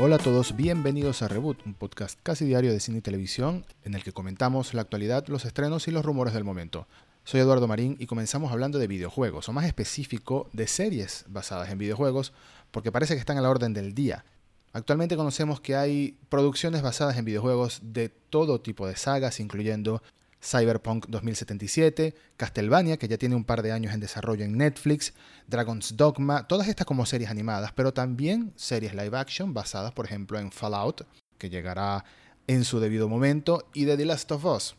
[0.00, 3.94] Hola a todos, bienvenidos a Reboot, un podcast casi diario de cine y televisión en
[3.94, 6.88] el que comentamos la actualidad, los estrenos y los rumores del momento.
[7.24, 11.78] Soy Eduardo Marín y comenzamos hablando de videojuegos, o más específico, de series basadas en
[11.78, 12.32] videojuegos,
[12.70, 14.24] porque parece que están a la orden del día.
[14.72, 20.02] Actualmente conocemos que hay producciones basadas en videojuegos de todo tipo de sagas, incluyendo
[20.42, 25.14] Cyberpunk 2077, Castlevania, que ya tiene un par de años en desarrollo en Netflix,
[25.46, 30.38] Dragon's Dogma, todas estas como series animadas, pero también series live action basadas, por ejemplo,
[30.38, 31.06] en Fallout,
[31.38, 32.04] que llegará
[32.48, 34.74] en su debido momento, y The Last of Us.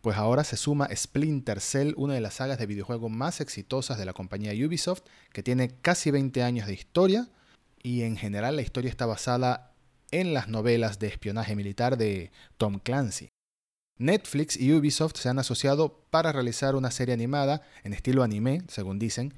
[0.00, 4.04] Pues ahora se suma Splinter Cell, una de las sagas de videojuegos más exitosas de
[4.04, 7.28] la compañía Ubisoft, que tiene casi 20 años de historia,
[7.80, 9.72] y en general la historia está basada
[10.10, 13.30] en las novelas de espionaje militar de Tom Clancy.
[13.98, 18.98] Netflix y Ubisoft se han asociado para realizar una serie animada en estilo anime, según
[18.98, 19.34] dicen,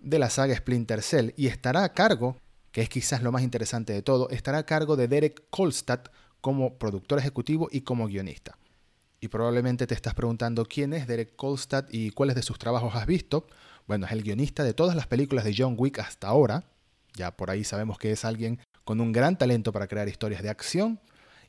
[0.00, 2.36] de la saga Splinter Cell y estará a cargo,
[2.72, 6.00] que es quizás lo más interesante de todo, estará a cargo de Derek Kolstad
[6.40, 8.58] como productor ejecutivo y como guionista.
[9.20, 13.06] Y probablemente te estás preguntando quién es Derek Kolstad y cuáles de sus trabajos has
[13.06, 13.46] visto.
[13.86, 16.64] Bueno, es el guionista de todas las películas de John Wick hasta ahora.
[17.14, 20.50] Ya por ahí sabemos que es alguien con un gran talento para crear historias de
[20.50, 21.00] acción,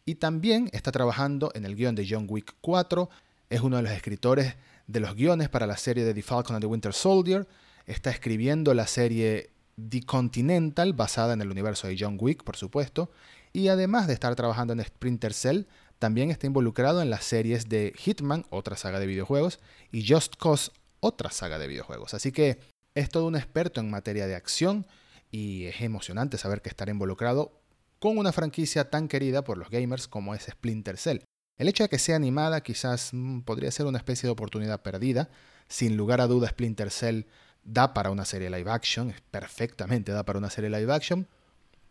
[0.07, 3.09] y también está trabajando en el guion de John Wick 4,
[3.49, 4.55] es uno de los escritores
[4.87, 7.45] de los guiones para la serie de The Falcon and the Winter Soldier,
[7.85, 13.11] está escribiendo la serie The Continental, basada en el universo de John Wick, por supuesto,
[13.51, 15.63] y además de estar trabajando en Sprinter Cell,
[15.99, 19.59] también está involucrado en las series de Hitman, otra saga de videojuegos,
[19.91, 22.13] y Just Cause, otra saga de videojuegos.
[22.13, 22.59] Así que
[22.95, 24.87] es todo un experto en materia de acción
[25.31, 27.56] y es emocionante saber que estará involucrado
[27.99, 31.19] con una franquicia tan querida por los gamers como es Splinter Cell.
[31.57, 35.29] El hecho de que sea animada quizás mm, podría ser una especie de oportunidad perdida.
[35.67, 37.23] Sin lugar a duda, Splinter Cell
[37.63, 41.27] da para una serie live action, perfectamente da para una serie live action.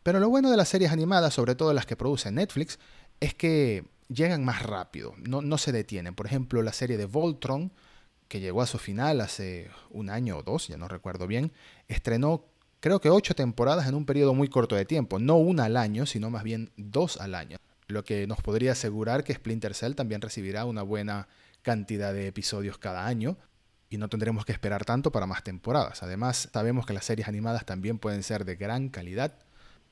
[0.02, 2.78] Pero lo bueno de las series animadas, sobre todo las que produce Netflix,
[3.20, 6.14] es que llegan más rápido, no, no se detienen.
[6.14, 7.72] Por ejemplo, la serie de Voltron,
[8.28, 11.52] que llegó a su final hace un año o dos, ya no recuerdo bien,
[11.88, 12.44] estrenó
[12.86, 16.06] creo que ocho temporadas en un periodo muy corto de tiempo, no una al año,
[16.06, 17.58] sino más bien dos al año,
[17.88, 21.26] lo que nos podría asegurar que Splinter Cell también recibirá una buena
[21.62, 23.38] cantidad de episodios cada año
[23.90, 26.04] y no tendremos que esperar tanto para más temporadas.
[26.04, 29.34] Además, sabemos que las series animadas también pueden ser de gran calidad,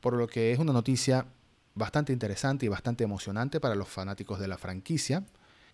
[0.00, 1.26] por lo que es una noticia
[1.74, 5.24] bastante interesante y bastante emocionante para los fanáticos de la franquicia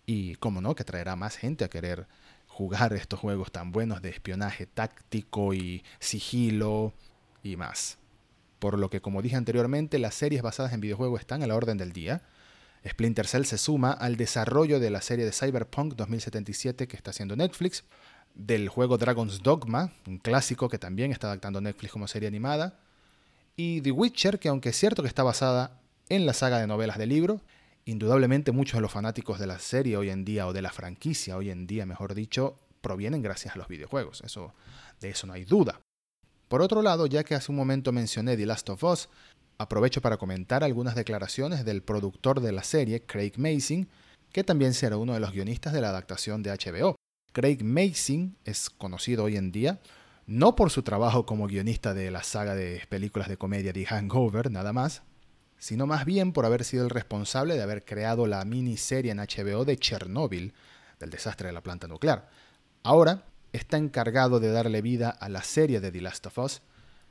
[0.06, 2.06] y, como no, que traerá más gente a querer
[2.46, 6.94] jugar estos juegos tan buenos de espionaje táctico y sigilo
[7.42, 7.98] y más.
[8.58, 11.78] Por lo que, como dije anteriormente, las series basadas en videojuegos están a la orden
[11.78, 12.22] del día.
[12.86, 17.36] Splinter Cell se suma al desarrollo de la serie de Cyberpunk 2077 que está haciendo
[17.36, 17.84] Netflix,
[18.34, 22.78] del juego Dragon's Dogma, un clásico que también está adaptando Netflix como serie animada,
[23.56, 26.98] y The Witcher, que aunque es cierto que está basada en la saga de novelas
[26.98, 27.40] de libro,
[27.84, 31.36] indudablemente muchos de los fanáticos de la serie hoy en día, o de la franquicia
[31.36, 34.22] hoy en día, mejor dicho, provienen gracias a los videojuegos.
[34.24, 34.54] Eso,
[35.00, 35.80] de eso no hay duda.
[36.50, 39.08] Por otro lado, ya que hace un momento mencioné The Last of Us,
[39.56, 43.88] aprovecho para comentar algunas declaraciones del productor de la serie, Craig Mason,
[44.32, 46.96] que también será uno de los guionistas de la adaptación de HBO.
[47.30, 49.78] Craig Mason es conocido hoy en día
[50.26, 54.50] no por su trabajo como guionista de la saga de películas de comedia The Hangover,
[54.50, 55.02] nada más,
[55.56, 59.64] sino más bien por haber sido el responsable de haber creado la miniserie en HBO
[59.64, 60.52] de Chernobyl,
[60.98, 62.28] del desastre de la planta nuclear.
[62.82, 66.62] Ahora está encargado de darle vida a la serie de The Last of Us,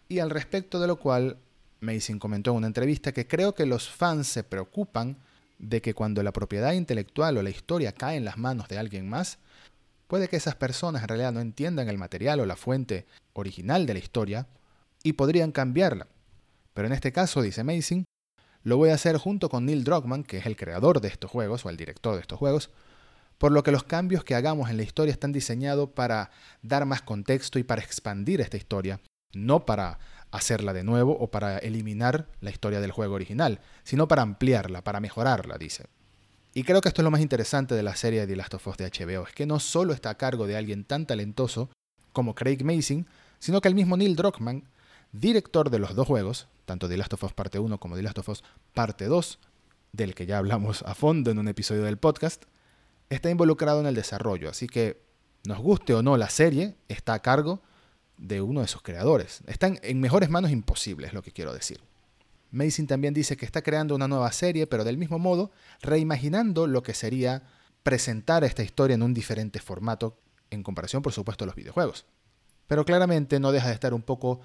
[0.07, 1.37] y al respecto de lo cual
[1.81, 5.17] Mason comentó en una entrevista que creo que los fans se preocupan
[5.59, 9.09] de que cuando la propiedad intelectual o la historia cae en las manos de alguien
[9.09, 9.37] más,
[10.07, 13.93] puede que esas personas en realidad no entiendan el material o la fuente original de
[13.93, 14.47] la historia
[15.03, 16.07] y podrían cambiarla.
[16.73, 18.05] Pero en este caso, dice Mason,
[18.63, 21.65] lo voy a hacer junto con Neil Druckmann, que es el creador de estos juegos
[21.65, 22.69] o el director de estos juegos,
[23.39, 26.29] por lo que los cambios que hagamos en la historia están diseñados para
[26.61, 28.99] dar más contexto y para expandir esta historia,
[29.33, 29.97] no para
[30.29, 34.99] hacerla de nuevo o para eliminar la historia del juego original, sino para ampliarla, para
[34.99, 35.85] mejorarla, dice.
[36.53, 38.77] Y creo que esto es lo más interesante de la serie de Last of Us
[38.77, 41.69] de HBO, es que no solo está a cargo de alguien tan talentoso
[42.11, 43.07] como Craig Mason,
[43.39, 44.67] sino que el mismo Neil Druckmann,
[45.13, 48.17] director de los dos juegos, tanto The Last of Us Parte 1 como The Last
[48.17, 48.43] of Us
[48.73, 49.39] Parte 2,
[49.93, 52.43] del que ya hablamos a fondo en un episodio del podcast,
[53.09, 55.01] está involucrado en el desarrollo, así que
[55.45, 57.61] nos guste o no la serie, está a cargo
[58.17, 59.41] de uno de sus creadores.
[59.47, 61.81] Están en mejores manos imposibles, lo que quiero decir.
[62.51, 65.51] Mason también dice que está creando una nueva serie, pero del mismo modo,
[65.81, 67.43] reimaginando lo que sería
[67.83, 70.19] presentar esta historia en un diferente formato,
[70.49, 72.05] en comparación, por supuesto, a los videojuegos.
[72.67, 74.41] Pero claramente no deja de estar un poco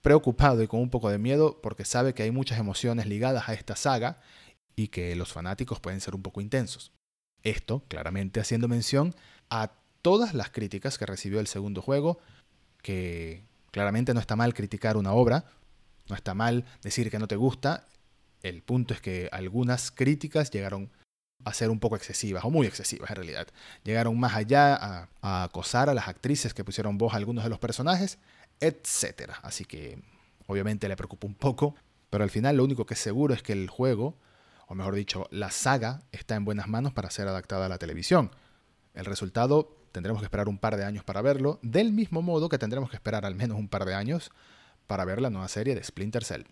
[0.00, 3.54] preocupado y con un poco de miedo porque sabe que hay muchas emociones ligadas a
[3.54, 4.20] esta saga
[4.76, 6.92] y que los fanáticos pueden ser un poco intensos.
[7.42, 9.14] Esto, claramente, haciendo mención
[9.50, 12.18] a todas las críticas que recibió el segundo juego,
[12.82, 15.44] que claramente no está mal criticar una obra,
[16.08, 17.86] no está mal decir que no te gusta,
[18.42, 20.90] el punto es que algunas críticas llegaron
[21.44, 23.48] a ser un poco excesivas, o muy excesivas en realidad.
[23.84, 27.58] Llegaron más allá a, acosar a las actrices que pusieron voz a algunos de los
[27.58, 28.18] personajes,
[28.60, 29.32] etc.
[29.42, 30.02] Así que
[30.46, 31.74] obviamente le preocupa un poco,
[32.10, 34.16] pero al final lo único que es seguro es que el juego,
[34.68, 38.30] o mejor dicho, la saga, está en buenas manos para ser adaptada a la televisión.
[38.92, 42.58] El resultado tendremos que esperar un par de años para verlo, del mismo modo que
[42.58, 44.30] tendremos que esperar al menos un par de años
[44.86, 46.44] para ver la nueva serie de Splinter Cell.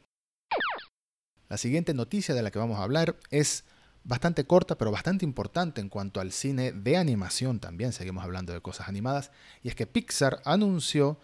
[1.49, 3.65] La siguiente noticia de la que vamos a hablar es
[4.03, 8.63] bastante corta, pero bastante importante en cuanto al cine de animación también, seguimos hablando de
[8.63, 9.31] cosas animadas,
[9.63, 11.19] y es que Pixar anunció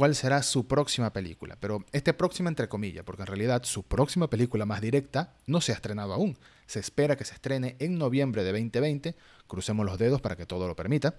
[0.00, 1.58] cuál será su próxima película.
[1.60, 5.72] Pero este próxima entre comillas, porque en realidad su próxima película más directa no se
[5.72, 6.38] ha estrenado aún.
[6.66, 9.14] Se espera que se estrene en noviembre de 2020,
[9.46, 11.16] crucemos los dedos para que todo lo permita.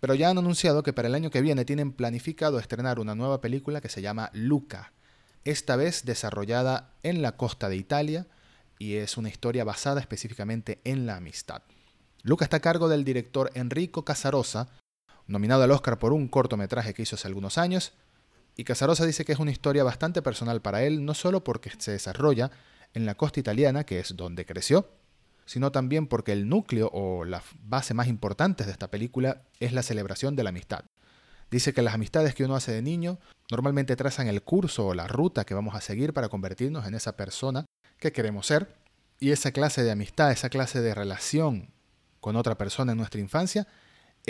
[0.00, 3.40] Pero ya han anunciado que para el año que viene tienen planificado estrenar una nueva
[3.40, 4.92] película que se llama Luca,
[5.44, 8.26] esta vez desarrollada en la costa de Italia
[8.76, 11.62] y es una historia basada específicamente en la amistad.
[12.24, 14.68] Luca está a cargo del director Enrico Casarosa,
[15.30, 17.92] nominado al Oscar por un cortometraje que hizo hace algunos años,
[18.56, 21.92] y Casarosa dice que es una historia bastante personal para él, no solo porque se
[21.92, 22.50] desarrolla
[22.92, 24.90] en la costa italiana, que es donde creció,
[25.46, 29.82] sino también porque el núcleo o la base más importante de esta película es la
[29.82, 30.84] celebración de la amistad.
[31.50, 33.18] Dice que las amistades que uno hace de niño
[33.50, 37.16] normalmente trazan el curso o la ruta que vamos a seguir para convertirnos en esa
[37.16, 37.66] persona
[37.98, 38.74] que queremos ser,
[39.20, 41.70] y esa clase de amistad, esa clase de relación
[42.20, 43.66] con otra persona en nuestra infancia,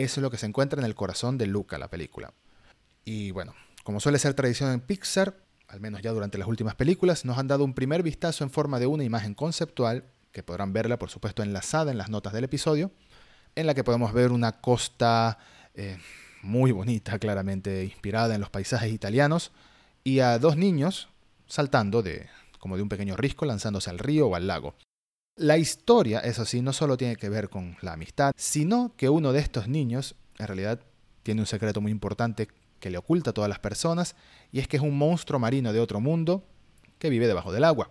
[0.05, 2.33] eso es lo que se encuentra en el corazón de Luca, la película.
[3.05, 3.55] Y bueno,
[3.85, 5.37] como suele ser tradición en Pixar,
[5.69, 8.79] al menos ya durante las últimas películas, nos han dado un primer vistazo en forma
[8.79, 12.93] de una imagen conceptual, que podrán verla por supuesto enlazada en las notas del episodio,
[13.55, 15.39] en la que podemos ver una costa
[15.75, 15.99] eh,
[16.43, 19.53] muy bonita, claramente inspirada en los paisajes italianos,
[20.05, 21.09] y a dos niños
[21.47, 24.75] saltando de como de un pequeño risco lanzándose al río o al lago.
[25.41, 29.33] La historia, eso sí, no solo tiene que ver con la amistad, sino que uno
[29.33, 30.81] de estos niños, en realidad,
[31.23, 32.47] tiene un secreto muy importante
[32.79, 34.17] que le oculta a todas las personas,
[34.53, 36.45] y es que es un monstruo marino de otro mundo
[36.99, 37.91] que vive debajo del agua.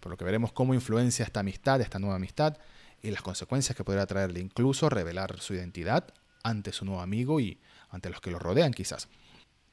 [0.00, 2.56] Por lo que veremos cómo influencia esta amistad, esta nueva amistad,
[3.00, 7.60] y las consecuencias que podrá traerle incluso revelar su identidad ante su nuevo amigo y
[7.90, 9.06] ante los que lo rodean quizás.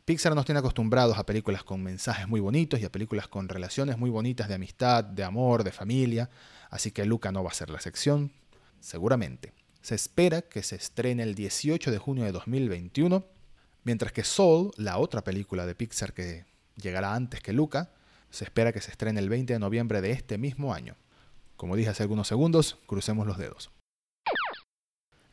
[0.05, 3.97] Pixar nos tiene acostumbrados a películas con mensajes muy bonitos y a películas con relaciones
[3.97, 6.29] muy bonitas de amistad, de amor, de familia,
[6.69, 8.31] así que Luca no va a ser la sección,
[8.79, 9.53] seguramente.
[9.81, 13.25] Se espera que se estrene el 18 de junio de 2021,
[13.83, 17.91] mientras que Soul, la otra película de Pixar que llegará antes que Luca,
[18.29, 20.95] se espera que se estrene el 20 de noviembre de este mismo año.
[21.55, 23.71] Como dije hace algunos segundos, crucemos los dedos.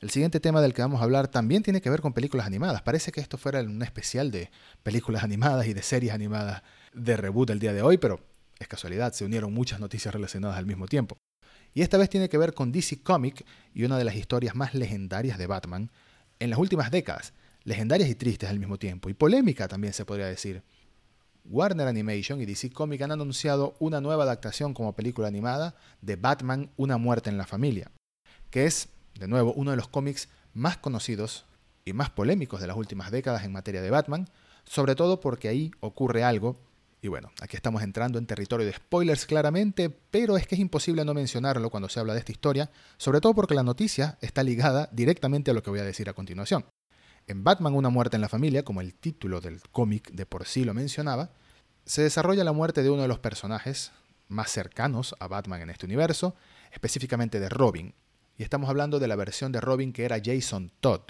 [0.01, 2.83] El siguiente tema del que vamos a hablar también tiene que ver con películas animadas.
[2.83, 4.51] Parece que esto fuera un especial de
[4.83, 8.21] películas animadas y de series animadas de reboot el día de hoy, pero
[8.59, 11.17] es casualidad, se unieron muchas noticias relacionadas al mismo tiempo.
[11.75, 13.45] Y esta vez tiene que ver con DC Comic
[13.75, 15.91] y una de las historias más legendarias de Batman
[16.39, 17.33] en las últimas décadas,
[17.65, 20.63] legendarias y tristes al mismo tiempo, y polémica también se podría decir.
[21.45, 26.71] Warner Animation y DC Comic han anunciado una nueva adaptación como película animada de Batman
[26.77, 27.91] Una muerte en la familia,
[28.51, 31.45] que es de nuevo, uno de los cómics más conocidos
[31.85, 34.29] y más polémicos de las últimas décadas en materia de Batman,
[34.65, 36.57] sobre todo porque ahí ocurre algo,
[37.05, 41.05] y bueno, aquí estamos entrando en territorio de spoilers claramente, pero es que es imposible
[41.05, 44.89] no mencionarlo cuando se habla de esta historia, sobre todo porque la noticia está ligada
[44.91, 46.65] directamente a lo que voy a decir a continuación.
[47.27, 50.65] En Batman Una muerte en la familia, como el título del cómic de por sí
[50.65, 51.29] lo mencionaba,
[51.85, 53.93] se desarrolla la muerte de uno de los personajes
[54.29, 56.35] más cercanos a Batman en este universo,
[56.73, 57.93] específicamente de Robin,
[58.39, 61.03] y estamos hablando de la versión de Robin que era Jason Todd.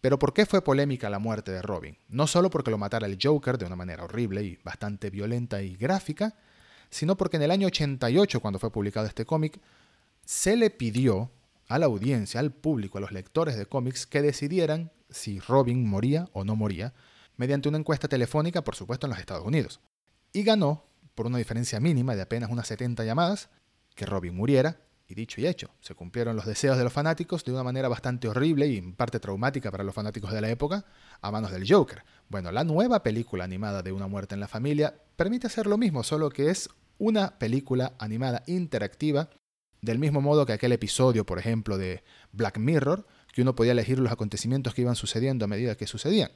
[0.00, 1.98] Pero ¿por qué fue polémica la muerte de Robin?
[2.08, 5.76] No solo porque lo matara el Joker de una manera horrible y bastante violenta y
[5.76, 6.34] gráfica,
[6.88, 9.60] sino porque en el año 88, cuando fue publicado este cómic,
[10.24, 11.30] se le pidió
[11.68, 16.28] a la audiencia, al público, a los lectores de cómics, que decidieran si Robin moría
[16.32, 16.94] o no moría,
[17.36, 19.80] mediante una encuesta telefónica, por supuesto, en los Estados Unidos.
[20.32, 23.50] Y ganó, por una diferencia mínima de apenas unas 70 llamadas,
[23.94, 24.80] que Robin muriera
[25.10, 28.28] y dicho y hecho, se cumplieron los deseos de los fanáticos de una manera bastante
[28.28, 30.84] horrible y en parte traumática para los fanáticos de la época,
[31.20, 32.04] a manos del Joker.
[32.28, 36.04] Bueno, la nueva película animada de Una muerte en la familia permite hacer lo mismo,
[36.04, 39.30] solo que es una película animada interactiva,
[39.82, 43.98] del mismo modo que aquel episodio, por ejemplo, de Black Mirror, que uno podía elegir
[43.98, 46.30] los acontecimientos que iban sucediendo a medida que sucedían.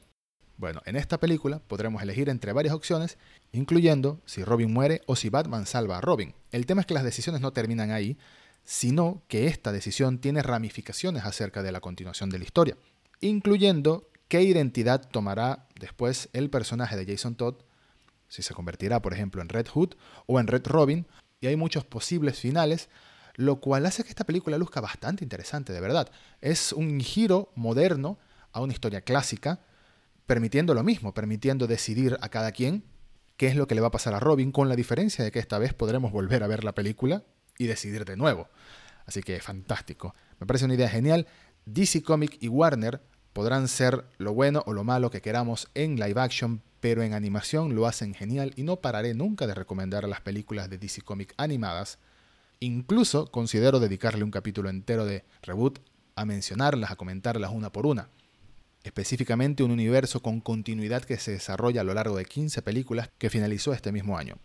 [0.57, 3.19] Bueno, en esta película podremos elegir entre varias opciones,
[3.53, 6.35] incluyendo si Robin muere o si Batman salva a Robin.
[6.51, 8.17] El tema es que las decisiones no terminan ahí,
[8.65, 12.77] sino que esta decisión tiene ramificaciones acerca de la continuación de la historia,
[13.21, 17.57] incluyendo qué identidad tomará después el personaje de Jason Todd,
[18.29, 19.95] si se convertirá, por ejemplo, en Red Hood
[20.27, 21.07] o en Red Robin,
[21.41, 22.89] y hay muchos posibles finales,
[23.37, 26.11] lo cual hace que esta película luzca bastante interesante, de verdad.
[26.41, 28.19] Es un giro moderno
[28.53, 29.61] a una historia clásica,
[30.27, 32.85] permitiendo lo mismo, permitiendo decidir a cada quien
[33.37, 35.39] qué es lo que le va a pasar a Robin, con la diferencia de que
[35.39, 37.25] esta vez podremos volver a ver la película
[37.59, 38.49] y decidir de nuevo.
[39.07, 40.15] Así que fantástico.
[40.41, 41.27] Me parece una idea genial.
[41.67, 43.01] DC Comic y Warner
[43.33, 47.75] podrán ser lo bueno o lo malo que queramos en live action, pero en animación
[47.75, 51.99] lo hacen genial y no pararé nunca de recomendar las películas de DC Comic animadas.
[52.61, 55.81] Incluso considero dedicarle un capítulo entero de reboot
[56.17, 58.09] a mencionarlas, a comentarlas una por una
[58.85, 63.31] específicamente un universo con continuidad que se desarrolla a lo largo de 15 películas que
[63.31, 64.37] finalizó este mismo año.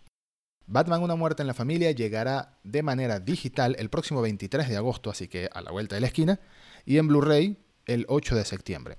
[0.72, 5.10] Batman Una muerte en la familia llegará de manera digital el próximo 23 de agosto,
[5.10, 6.38] así que a la vuelta de la esquina,
[6.86, 8.98] y en Blu-ray el 8 de septiembre.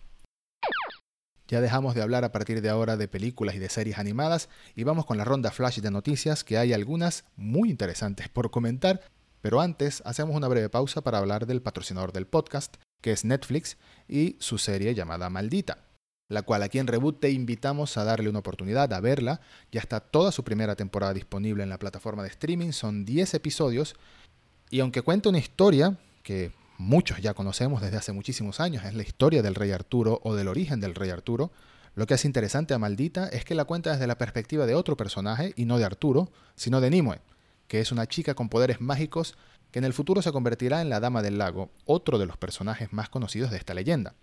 [1.47, 4.83] Ya dejamos de hablar a partir de ahora de películas y de series animadas y
[4.83, 8.99] vamos con la ronda flash de noticias que hay algunas muy interesantes por comentar,
[9.39, 13.77] pero antes hacemos una breve pausa para hablar del patrocinador del podcast, que es Netflix,
[14.09, 15.85] y su serie llamada Maldita,
[16.31, 19.41] la cual aquí en Reboot te invitamos a darle una oportunidad, a verla.
[19.69, 23.95] Ya está toda su primera temporada disponible en la plataforma de streaming, son 10 episodios,
[24.69, 29.03] y aunque cuenta una historia que muchos ya conocemos desde hace muchísimos años, es la
[29.03, 31.51] historia del rey Arturo o del origen del rey Arturo,
[31.95, 34.95] lo que hace interesante a Maldita es que la cuenta desde la perspectiva de otro
[34.95, 37.19] personaje, y no de Arturo, sino de Nimue,
[37.67, 39.35] que es una chica con poderes mágicos
[39.71, 42.93] que en el futuro se convertirá en la Dama del Lago, otro de los personajes
[42.93, 44.15] más conocidos de esta leyenda.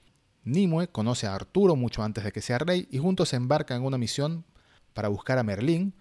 [0.49, 3.85] Nimue conoce a Arturo mucho antes de que sea rey y juntos se embarcan en
[3.85, 4.45] una misión
[4.95, 5.95] para buscar a Merlín,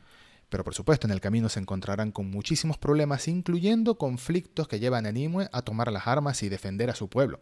[0.49, 5.05] pero por supuesto en el camino se encontrarán con muchísimos problemas, incluyendo conflictos que llevan
[5.05, 7.41] a Nimue a tomar las armas y defender a su pueblo.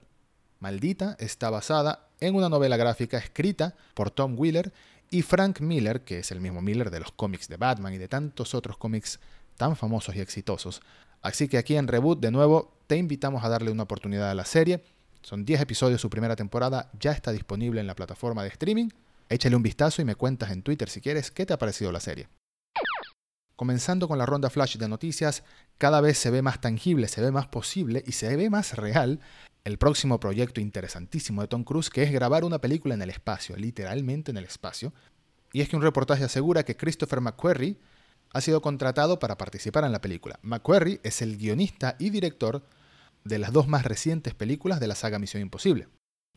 [0.59, 4.73] Maldita está basada en una novela gráfica escrita por Tom Wheeler
[5.11, 8.07] y Frank Miller, que es el mismo Miller de los cómics de Batman y de
[8.07, 9.19] tantos otros cómics
[9.57, 10.81] tan famosos y exitosos,
[11.25, 14.45] Así que aquí en Reboot, de nuevo, te invitamos a darle una oportunidad a la
[14.45, 14.83] serie.
[15.25, 18.89] Son 10 episodios su primera temporada, ya está disponible en la plataforma de streaming.
[19.27, 21.99] Échale un vistazo y me cuentas en Twitter si quieres qué te ha parecido la
[21.99, 22.27] serie.
[23.55, 25.41] Comenzando con la ronda flash de noticias,
[25.79, 29.19] cada vez se ve más tangible, se ve más posible y se ve más real
[29.63, 33.57] el próximo proyecto interesantísimo de Tom Cruise, que es grabar una película en el espacio,
[33.57, 34.93] literalmente en el espacio.
[35.53, 37.79] Y es que un reportaje asegura que Christopher McQuarrie,
[38.31, 40.37] ha sido contratado para participar en la película.
[40.43, 42.63] McQuarrie es el guionista y director
[43.25, 45.89] de las dos más recientes películas de la saga Misión Imposible.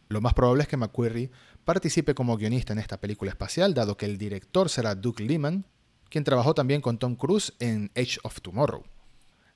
[0.09, 1.31] Lo más probable es que McQuarrie
[1.65, 5.67] participe como guionista en esta película espacial, dado que el director será Doug Liman,
[6.09, 8.85] quien trabajó también con Tom Cruise en Age of Tomorrow.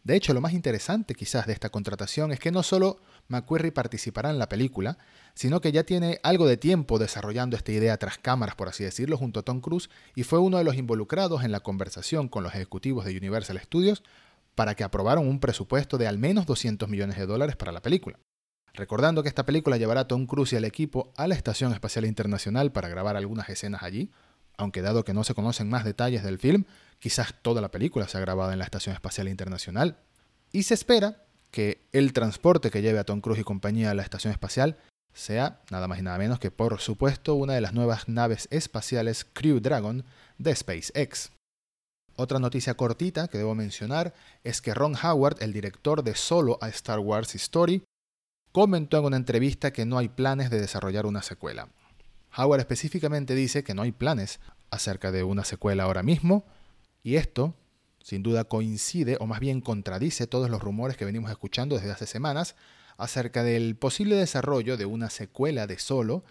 [0.04, 2.98] De hecho, lo más interesante quizás de esta contratación es que no solo
[3.28, 4.98] McQuarrie participará en la película,
[5.34, 9.16] sino que ya tiene algo de tiempo desarrollando esta idea tras cámaras, por así decirlo,
[9.16, 12.54] junto a Tom Cruise, y fue uno de los involucrados en la conversación con los
[12.54, 14.02] ejecutivos de Universal Studios
[14.54, 18.18] para que aprobaran un presupuesto de al menos 200 millones de dólares para la película.
[18.74, 22.06] Recordando que esta película llevará a Tom Cruise y al equipo a la Estación Espacial
[22.06, 24.10] Internacional para grabar algunas escenas allí,
[24.56, 26.64] aunque dado que no se conocen más detalles del film,
[26.98, 29.98] quizás toda la película sea grabada en la Estación Espacial Internacional.
[30.52, 34.02] Y se espera que el transporte que lleve a Tom Cruise y compañía a la
[34.02, 34.78] Estación Espacial
[35.12, 39.26] sea nada más y nada menos que por supuesto una de las nuevas naves espaciales
[39.30, 40.04] Crew Dragon
[40.38, 41.30] de SpaceX.
[42.22, 44.14] Otra noticia cortita que debo mencionar
[44.44, 47.82] es que Ron Howard, el director de Solo a Star Wars Story,
[48.52, 51.70] comentó en una entrevista que no hay planes de desarrollar una secuela.
[52.36, 54.38] Howard específicamente dice que no hay planes
[54.70, 56.44] acerca de una secuela ahora mismo,
[57.02, 57.56] y esto
[58.04, 62.06] sin duda coincide o más bien contradice todos los rumores que venimos escuchando desde hace
[62.06, 62.54] semanas
[62.98, 66.22] acerca del posible desarrollo de una secuela de Solo,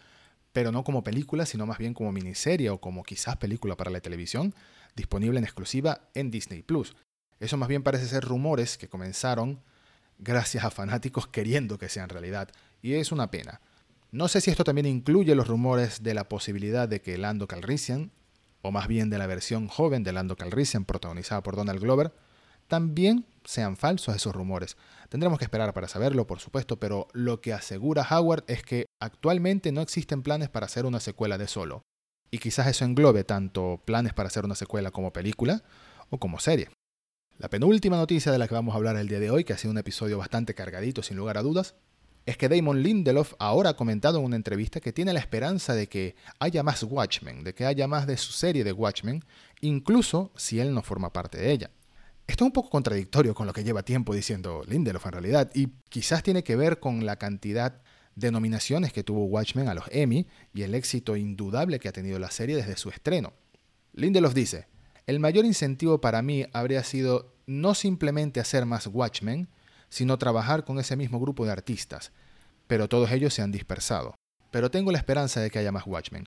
[0.54, 4.00] pero no como película, sino más bien como miniserie o como quizás película para la
[4.00, 4.56] televisión,
[4.96, 6.96] disponible en exclusiva en Disney Plus.
[7.40, 9.62] Eso más bien parece ser rumores que comenzaron
[10.20, 12.50] gracias a fanáticos queriendo que sean realidad,
[12.82, 13.62] y es una pena.
[14.12, 18.12] No sé si esto también incluye los rumores de la posibilidad de que Lando Calrissian,
[18.62, 22.14] o más bien de la versión joven de Lando Calrissian protagonizada por Donald Glover,
[22.68, 24.78] también sean falsos esos rumores.
[25.10, 29.72] Tendremos que esperar para saberlo, por supuesto, pero lo que asegura Howard es que actualmente
[29.72, 31.82] no existen planes para hacer una secuela de Solo.
[32.32, 35.64] Y quizás eso englobe tanto planes para hacer una secuela como película
[36.10, 36.70] o como serie.
[37.38, 39.58] La penúltima noticia de la que vamos a hablar el día de hoy, que ha
[39.58, 41.76] sido un episodio bastante cargadito sin lugar a dudas,
[42.26, 45.88] es que Damon Lindelof ahora ha comentado en una entrevista que tiene la esperanza de
[45.88, 49.26] que haya más Watchmen, de que haya más de su serie de Watchmen,
[49.60, 51.72] incluso si él no forma parte de ella.
[52.28, 55.70] Esto es un poco contradictorio con lo que lleva tiempo diciendo Lindelof en realidad, y
[55.90, 57.82] quizás tiene que ver con la cantidad
[58.16, 62.20] de nominaciones que tuvo Watchmen a los Emmy y el éxito indudable que ha tenido
[62.20, 63.34] la serie desde su estreno.
[63.94, 64.68] Lindelof dice,
[65.08, 69.50] el mayor incentivo para mí habría sido no simplemente hacer más Watchmen,
[69.90, 72.12] sino trabajar con ese mismo grupo de artistas,
[72.68, 74.16] pero todos ellos se han dispersado.
[74.52, 76.26] Pero tengo la esperanza de que haya más Watchmen.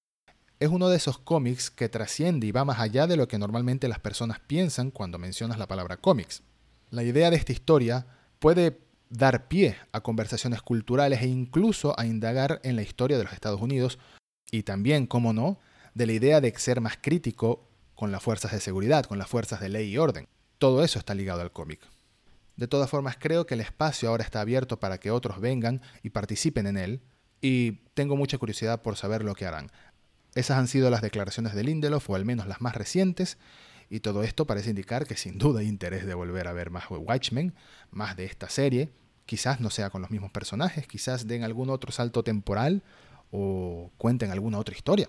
[0.60, 3.88] Es uno de esos cómics que trasciende y va más allá de lo que normalmente
[3.88, 6.42] las personas piensan cuando mencionas la palabra cómics.
[6.90, 8.06] La idea de esta historia
[8.38, 8.83] puede
[9.14, 13.61] dar pie a conversaciones culturales e incluso a indagar en la historia de los Estados
[13.61, 13.99] Unidos
[14.50, 15.61] y también, como no,
[15.94, 19.61] de la idea de ser más crítico con las fuerzas de seguridad, con las fuerzas
[19.61, 20.26] de ley y orden.
[20.59, 21.80] Todo eso está ligado al cómic.
[22.56, 26.11] De todas formas, creo que el espacio ahora está abierto para que otros vengan y
[26.11, 27.00] participen en él,
[27.40, 29.71] y tengo mucha curiosidad por saber lo que harán.
[30.35, 33.38] Esas han sido las declaraciones de Lindelof, o al menos las más recientes,
[33.90, 36.85] y todo esto parece indicar que sin duda hay interés de volver a ver más
[36.90, 37.54] Watchmen,
[37.90, 38.90] más de esta serie.
[39.26, 42.83] Quizás no sea con los mismos personajes, quizás den algún otro salto temporal
[43.31, 45.09] o cuenten alguna otra historia.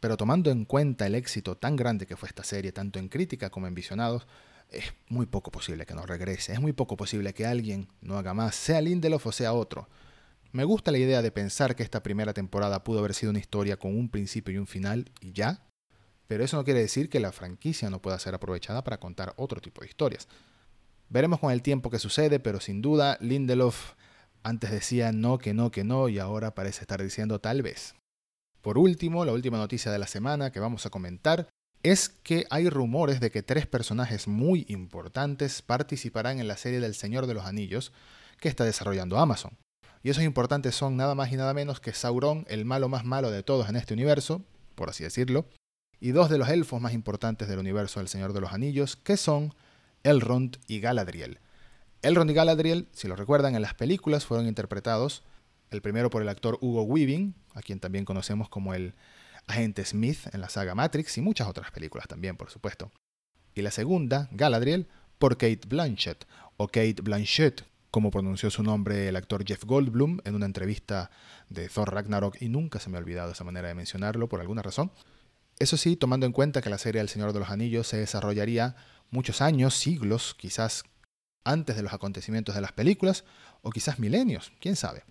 [0.00, 3.50] Pero tomando en cuenta el éxito tan grande que fue esta serie, tanto en crítica
[3.50, 4.26] como en visionados,
[4.70, 8.34] es muy poco posible que no regrese, es muy poco posible que alguien no haga
[8.34, 9.88] más, sea Lindelof o sea otro.
[10.52, 13.76] Me gusta la idea de pensar que esta primera temporada pudo haber sido una historia
[13.76, 15.62] con un principio y un final y ya,
[16.26, 19.60] pero eso no quiere decir que la franquicia no pueda ser aprovechada para contar otro
[19.60, 20.28] tipo de historias.
[21.10, 23.94] Veremos con el tiempo qué sucede, pero sin duda Lindelof
[24.44, 27.94] antes decía no, que no, que no y ahora parece estar diciendo tal vez.
[28.62, 31.48] Por último, la última noticia de la semana que vamos a comentar
[31.82, 36.94] es que hay rumores de que tres personajes muy importantes participarán en la serie del
[36.94, 37.92] Señor de los Anillos
[38.38, 39.56] que está desarrollando Amazon.
[40.02, 43.30] Y esos importantes son nada más y nada menos que Sauron, el malo más malo
[43.30, 44.42] de todos en este universo,
[44.74, 45.46] por así decirlo,
[45.98, 49.16] y dos de los elfos más importantes del universo del Señor de los Anillos, que
[49.16, 49.52] son
[50.02, 51.38] Elrond y Galadriel.
[52.02, 55.22] Elrond y Galadriel, si lo recuerdan, en las películas fueron interpretados,
[55.70, 58.94] el primero por el actor Hugo Weaving, a quien también conocemos como el
[59.46, 62.90] agente Smith en la saga Matrix y muchas otras películas también, por supuesto.
[63.54, 69.16] Y la segunda, Galadriel, por Kate Blanchett, o Kate Blanchett, como pronunció su nombre el
[69.16, 71.10] actor Jeff Goldblum en una entrevista
[71.48, 74.62] de Thor Ragnarok, y nunca se me ha olvidado esa manera de mencionarlo por alguna
[74.62, 74.92] razón.
[75.58, 78.76] Eso sí, tomando en cuenta que la serie El Señor de los Anillos se desarrollaría
[79.10, 80.84] muchos años, siglos, quizás
[81.44, 83.24] antes de los acontecimientos de las películas,
[83.62, 85.04] o quizás milenios, quién sabe.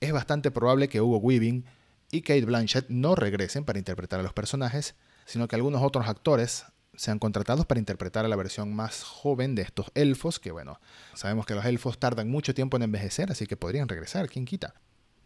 [0.00, 1.64] Es bastante probable que Hugo Weaving
[2.10, 4.94] y Kate Blanchett no regresen para interpretar a los personajes,
[5.26, 9.62] sino que algunos otros actores sean contratados para interpretar a la versión más joven de
[9.62, 10.78] estos elfos, que bueno,
[11.14, 14.74] sabemos que los elfos tardan mucho tiempo en envejecer, así que podrían regresar, quién quita.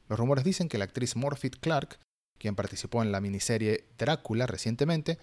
[0.08, 1.98] Los rumores dicen que la actriz Morphy Clark,
[2.38, 5.18] quien participó en la miniserie Drácula recientemente,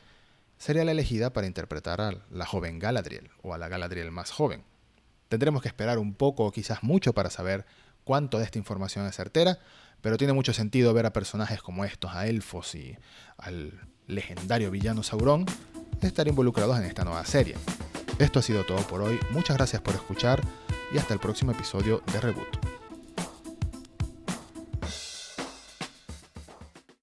[0.64, 4.64] sería la elegida para interpretar a la joven Galadriel, o a la Galadriel más joven.
[5.28, 7.66] Tendremos que esperar un poco o quizás mucho para saber
[8.06, 9.60] cuánto de esta información es certera,
[10.00, 12.98] pero tiene mucho sentido ver a personajes como estos, a elfos y
[13.36, 13.74] al
[14.08, 15.46] legendario villano Sauron,
[16.02, 17.56] estar involucrados en esta nueva serie.
[18.18, 20.42] Esto ha sido todo por hoy, muchas gracias por escuchar
[20.94, 22.73] y hasta el próximo episodio de Reboot.